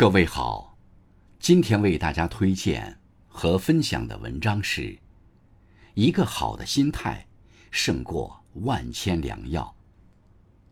[0.00, 0.78] 各位好，
[1.38, 4.98] 今天为大家推荐和分享的文章是：
[5.92, 7.26] 一个好的心态
[7.70, 9.76] 胜过万千良药。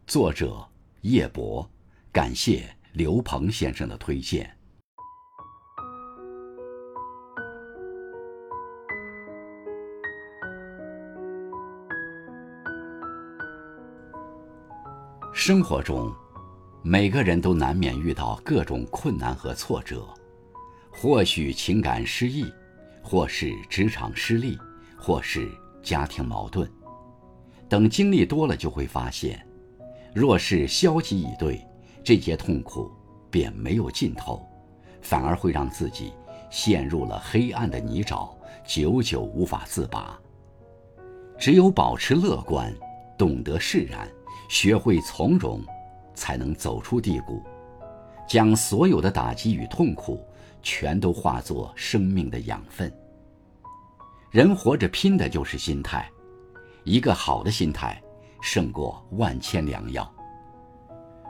[0.06, 0.66] 作者
[1.02, 1.70] 叶博，
[2.10, 4.56] 感谢刘鹏先生的推荐。
[15.34, 16.10] 生活中。
[16.82, 20.06] 每个人都难免遇到各种困难和挫折，
[20.90, 22.46] 或许情感失意，
[23.02, 24.56] 或是职场失利，
[24.96, 25.50] 或是
[25.82, 26.70] 家庭矛盾。
[27.68, 29.44] 等经历多了，就会发现，
[30.14, 31.60] 若是消极以对，
[32.04, 32.90] 这些痛苦
[33.28, 34.46] 便没有尽头，
[35.02, 36.12] 反而会让自己
[36.48, 38.30] 陷入了黑暗的泥沼，
[38.64, 40.18] 久久无法自拔。
[41.38, 42.72] 只有保持乐观，
[43.18, 44.08] 懂得释然，
[44.48, 45.60] 学会从容。
[46.18, 47.40] 才能走出低谷，
[48.26, 50.20] 将所有的打击与痛苦
[50.60, 52.92] 全都化作生命的养分。
[54.30, 56.10] 人活着拼的就是心态，
[56.82, 58.02] 一个好的心态
[58.42, 60.12] 胜过万千良药。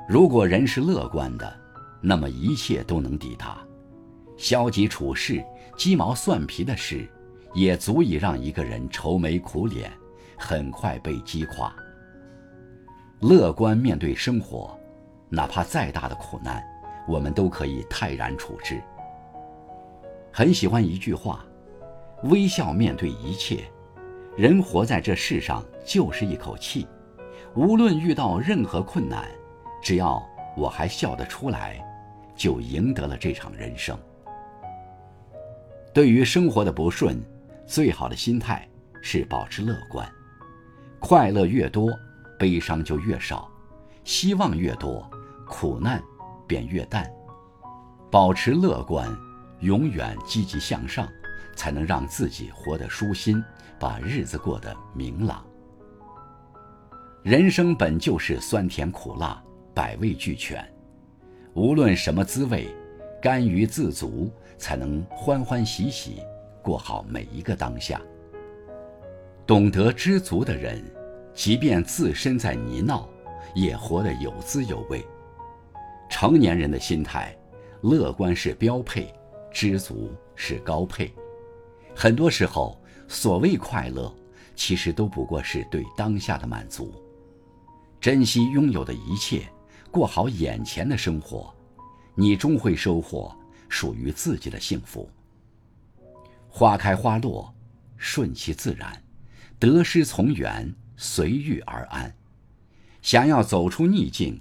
[0.08, 1.54] 如果人是乐观的，
[2.00, 3.58] 那么一切都能抵达；
[4.38, 5.44] 消极处事、
[5.76, 7.06] 鸡毛蒜皮的事，
[7.54, 9.92] 也足以让一个人愁眉苦脸，
[10.38, 11.72] 很快被击垮。
[13.20, 14.76] 乐观面对生活。
[15.30, 16.62] 哪怕再大的苦难，
[17.06, 18.80] 我们都可以泰然处之。
[20.32, 21.44] 很喜欢一句话
[22.24, 23.64] ：“微笑面对一切。”
[24.36, 26.86] 人活在这世上就是一口气，
[27.54, 29.28] 无论遇到任何困难，
[29.82, 30.22] 只要
[30.56, 31.84] 我还笑得出来，
[32.36, 33.98] 就赢得了这场人生。
[35.92, 37.20] 对于生活的不顺，
[37.66, 38.68] 最好的心态
[39.02, 40.08] 是保持乐观。
[41.00, 41.90] 快乐越多，
[42.38, 43.50] 悲伤就越少；
[44.04, 45.10] 希望越多。
[45.48, 46.02] 苦难
[46.46, 47.10] 便越淡，
[48.10, 49.08] 保持乐观，
[49.60, 51.08] 永远积极向上，
[51.56, 53.42] 才能让自己活得舒心，
[53.78, 55.44] 把日子过得明朗。
[57.22, 59.42] 人生本就是酸甜苦辣，
[59.74, 60.64] 百味俱全，
[61.54, 62.68] 无论什么滋味，
[63.20, 66.22] 甘于自足，才能欢欢喜喜
[66.62, 68.00] 过好每一个当下。
[69.46, 70.82] 懂得知足的人，
[71.34, 73.06] 即便自身在泥淖，
[73.54, 75.04] 也活得有滋有味。
[76.20, 77.32] 成年人的心态，
[77.80, 79.14] 乐观是标配，
[79.52, 81.14] 知足是高配。
[81.94, 84.12] 很多时候，所谓快乐，
[84.56, 86.92] 其实都不过是对当下的满足。
[88.00, 89.48] 珍惜拥有的一切，
[89.92, 91.54] 过好眼前的生活，
[92.16, 93.32] 你终会收获
[93.68, 95.08] 属于自己的幸福。
[96.48, 97.54] 花开花落，
[97.96, 98.90] 顺其自然；
[99.60, 102.12] 得失从缘，随遇而安。
[103.02, 104.36] 想要走出逆境。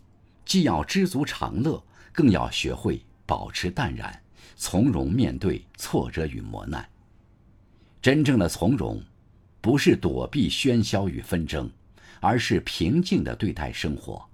[0.48, 4.24] 既要知足常乐，更要学会保持淡然，
[4.56, 6.90] 从容面对挫折与磨难。
[8.02, 9.04] 真正的从容，
[9.60, 11.70] 不是躲避喧嚣与纷争，
[12.22, 14.26] 而是平静的对待生活。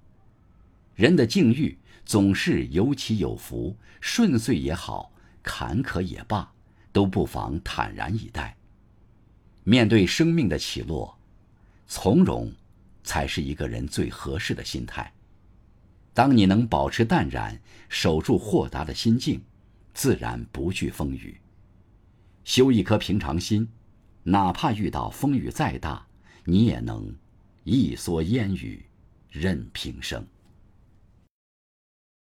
[0.94, 1.76] 人的境遇
[2.06, 5.10] 总是有起有伏，顺遂也好，
[5.42, 6.48] 坎坷也罢，
[6.92, 8.56] 都不妨坦然以待。
[9.64, 11.18] 面对生命的起落，
[11.88, 12.52] 从容，
[13.02, 15.12] 才是一个人最合适的心态。
[16.14, 19.42] 当你能保持淡然，守住豁达的心境，
[19.92, 21.40] 自然不惧风雨。
[22.44, 23.68] 修一颗平常心，
[24.22, 26.06] 哪怕遇到风雨再大，
[26.44, 27.12] 你也能
[27.64, 28.86] 一蓑烟雨，
[29.28, 30.24] 任平生。